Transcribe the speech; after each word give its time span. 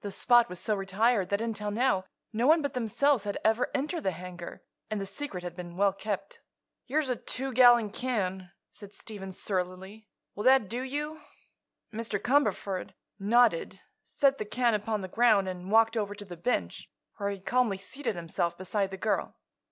The 0.00 0.10
spot 0.10 0.48
was 0.48 0.58
so 0.58 0.74
retired 0.74 1.28
that 1.28 1.40
until 1.40 1.70
now 1.70 2.04
no 2.32 2.48
one 2.48 2.60
but 2.60 2.74
themselves 2.74 3.22
had 3.22 3.38
ever 3.44 3.70
entered 3.72 4.00
the 4.02 4.10
hangar, 4.10 4.64
and 4.90 5.00
the 5.00 5.06
secret 5.06 5.44
had 5.44 5.54
been 5.54 5.76
well 5.76 5.92
kept. 5.92 6.40
"Here's 6.86 7.08
a 7.08 7.14
two 7.14 7.52
gallon 7.52 7.90
can," 7.90 8.50
said 8.72 8.92
Stephen, 8.92 9.30
surlily. 9.30 10.08
"Will 10.34 10.42
that 10.42 10.68
do 10.68 10.82
you?" 10.82 11.20
Mr. 11.92 12.18
Cumberford 12.20 12.94
nodded, 13.20 13.80
set 14.02 14.38
the 14.38 14.44
can 14.44 14.74
upon 14.74 15.02
the 15.02 15.06
ground 15.06 15.46
and 15.48 15.70
walked 15.70 15.96
over 15.96 16.16
to 16.16 16.24
the 16.24 16.36
bench, 16.36 16.90
where 17.18 17.30
he 17.30 17.38
calmly 17.38 17.76
seated 17.76 18.16
himself 18.16 18.58
beside 18.58 18.90
the 18.90 18.96
girl. 18.96 19.36